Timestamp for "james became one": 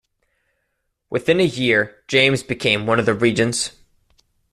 2.07-2.97